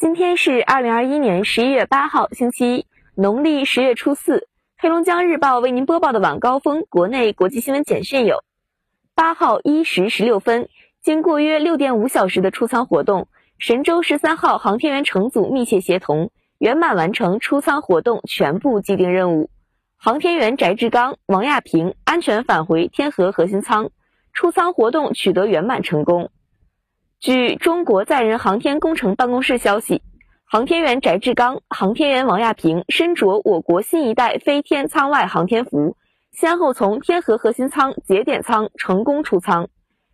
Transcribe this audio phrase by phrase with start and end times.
[0.00, 4.48] 今天是二零二一年十一月八号，星期一，农历十月初四。
[4.78, 8.42] 黑龙江日报为您播报的晚高峰国内国际新闻简讯有：
[9.14, 10.70] 八号一时十六分，
[11.02, 13.28] 经过约六点五小时的出舱活动，
[13.58, 19.50] 神舟十三号航天员乘组密切协同，圆满完成出舱活动全部既定任务。
[19.98, 23.90] 航天员翟志刚、王亚平安全返回天河核心舱，
[24.32, 26.30] 出舱活动取得圆满成功。
[27.20, 30.00] 据中国载人航天工程办公室消息，
[30.46, 35.98] 航天员翟志刚、航天员王亚平身着我国新一代飞天舱外航天服，
[36.32, 39.68] 先后从天河核心舱节点舱成功出舱。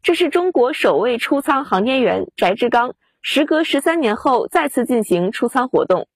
[0.00, 6.06] 这是中国首位出舱航天员翟志刚时隔十三年后再次进行出舱活动。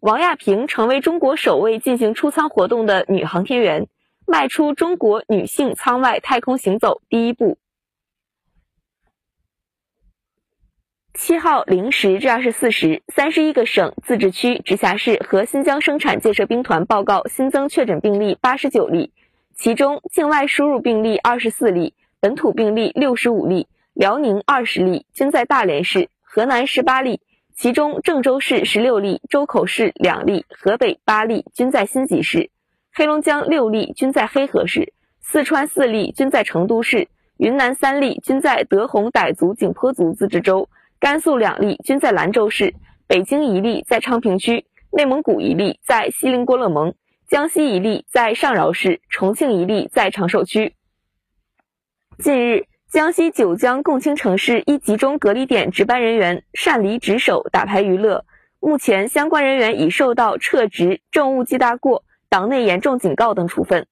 [0.00, 3.86] 王亚平成为中国首位进行出舱活动的女航天员，
[4.26, 7.56] 迈出中国女性舱外太空行走第一步。
[11.18, 19.10] 七号零时至二十四时，三十一个省、自治区、直辖市和新疆生产建设兵团报告新增确诊病例八十九例，
[19.56, 27.20] 其中境外输入病例二十四例，本土病例六十五例，辽宁二十例，均在大连市；河南十八例，
[27.52, 32.48] 其中郑州市十六例，周口市两例，河北八例，均在新集市；
[32.94, 40.68] 黑龙江六例，均在黑河市；四川四例，均在成都市；云南三例，均在德宏傣族景颇族自治州。
[41.00, 42.74] 甘肃两例均在兰州市，
[43.06, 46.92] 北京一例在昌平区，内蒙古一例在锡林郭勒盟，
[47.28, 50.74] 江西一例在上饶市，重庆一例在长寿区。
[52.18, 58.24] 近日，江西九江共青城市一集中隔离点值班人员擅离职守打牌娱乐，
[58.58, 63.86] 目前相关人员已受到撤职、政务记大过、党内严重警告等处分。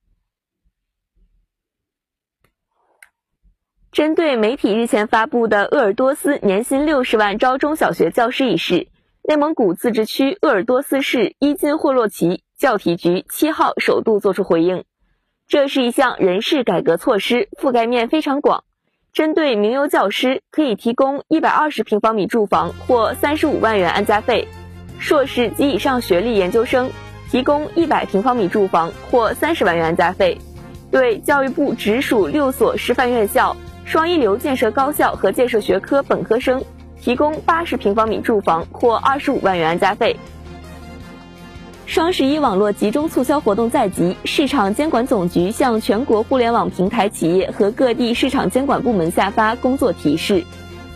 [3.97, 8.89] 针对媒体日前发布的鄂尔多斯年薪六十万招中小学教师一事，
[9.27, 14.85] 内蒙古自治区鄂尔多斯市伊金霍洛旗教体局七号首度作出回应。
[15.49, 18.65] 这是一项人事改革措施，覆盖面非常广。
[19.15, 24.47] 针对名优教师，可以提供一百二十平方米住房或三十五万元安家费；
[24.99, 26.91] 硕士及以上学历研究生，
[27.31, 30.37] 提供一百平方米住房或三十万元安家费。
[30.91, 33.57] 对教育部直属六所师范院校。
[33.87, 36.65] 双一流建设高校和建设学科本科生
[37.01, 40.17] 提供八十平方米住房或二十五万元安家费。
[41.87, 50.43] 双十一网络集中促销活动在即，市场监管总局向全国互联网平台企业和各地市场监管部门下发工作提示，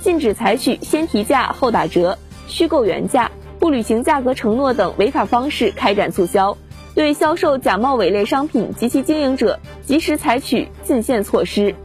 [0.00, 2.18] 禁止采取先提价后打折、
[2.48, 3.30] 虚构原价、
[3.60, 6.58] 不履行价格承诺等违法方式开展促销，
[6.96, 11.76] 对销售假冒伪劣商品及其经营者，及时采取禁限措施。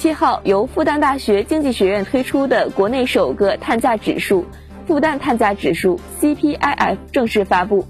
[0.00, 4.46] 七号，由复旦大学经济学院推出的国内首个碳价指数——
[4.88, 7.84] 复旦碳价指数 （CPIF） 正式发布。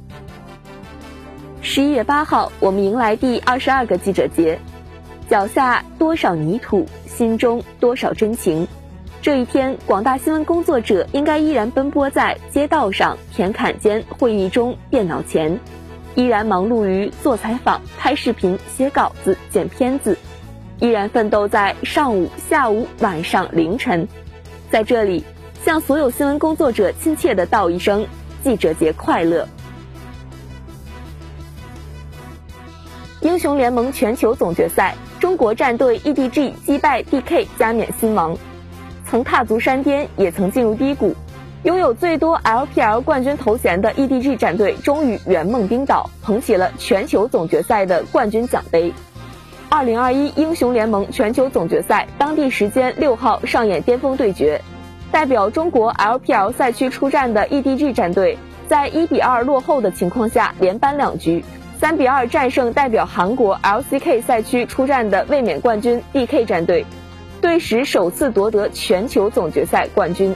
[1.62, 4.58] 十一月八号，我们迎来第二十二个记者节，
[5.28, 8.66] 脚下多少泥土，心中多少真情。
[9.22, 15.60] 这一天，广大新闻工作者应该依然奔波在街道上、田坎间、会议中、电脑前，
[16.16, 20.18] 依然忙碌于做采访、拍视频、写稿子、剪片子。
[20.80, 24.08] 依然奋斗在上午、下午、晚上、凌晨，
[24.70, 25.22] 在这里
[25.62, 28.06] 向所有新闻工作者亲切的道一声
[28.42, 29.46] 记者节快乐。
[33.20, 38.34] 英雄联盟全球总决赛，中国战队 EDG 击败 DK 加冕新王。
[39.06, 41.14] 曾踏足山巅，也曾进入低谷，
[41.64, 48.90] 拥有最多 LPL 冠军头衔的 EDG 战队，终于圆梦冰岛，捧起了全球总决赛的冠军奖杯。
[49.70, 54.60] 二零二一英雄联盟全球总决赛当地时间六号上演巅峰对决，
[55.12, 58.36] 代表中国 LPL 赛区出战的 EDG 战队，
[58.68, 61.44] 在一比二落后的情况下连扳两局，
[61.78, 66.84] 三比二战胜代表韩国 LCK 赛区出战的卫冕冠军 DK 战队，
[67.40, 70.34] 队史首次夺得全球总决赛冠军。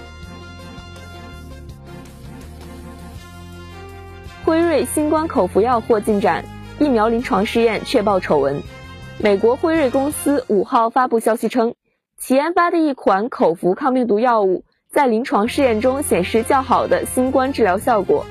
[4.45, 6.45] 辉瑞新冠口服药获进展，
[6.79, 8.63] 疫苗临床试验确爆丑闻。
[9.19, 11.75] 美国辉瑞公司五号发布消息称，
[12.19, 18.27] 其研发的一款口服抗病毒药物在临床试验中显示较好的新冠治疗效果。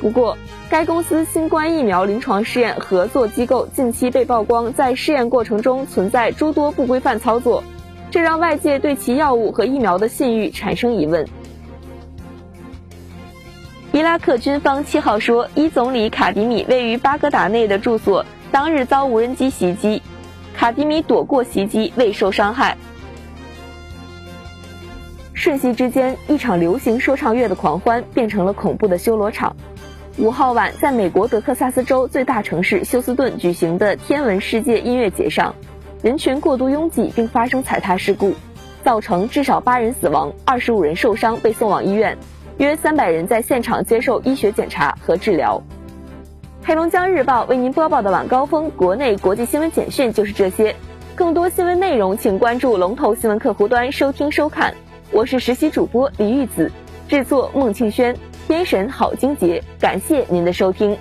[0.00, 0.38] 不过，
[0.70, 7.62] 该公司新冠疫苗临床试验合作机构近期被曝光在试验过程中存在诸多不规范操作，
[8.10, 11.28] 这让外界对其药物和疫苗的信誉产生疑问。
[13.92, 20.02] 伊拉克军方七号说，伊总理卡迪米位于巴格达内的住所当日遭无人机袭击。
[20.54, 22.76] 卡迪米躲过袭击，未受伤害。
[25.34, 29.56] 瞬息之间，一场流行说唱乐的狂欢变成了恐怖的修罗场。
[30.18, 35.54] 五号晚，在美国德克萨斯州最大城市休斯顿举行的天文世界音乐节上，
[36.02, 38.34] 人群过度拥挤并发生踩踏事故，
[38.84, 42.18] 造成至少八人死亡、二十五人受伤，被送往医院，
[42.58, 45.62] 约三百人在现场接受医学检查和治疗。
[46.64, 50.76] 黑龙江日报为您播报的晚高峰国内国际新闻简讯就是这些，
[51.16, 54.72] 更多新闻内容请关注龙头新闻客户端收听收看。
[55.10, 56.70] 我是实习主播李玉子，
[57.08, 58.16] 制作孟庆轩。
[58.46, 60.96] 编审郝晶杰，感谢您的收听。